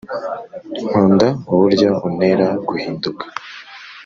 nkunda 0.81 1.27
uburyo 1.53 1.89
untera 2.07 2.47
guhinduka 2.67 3.23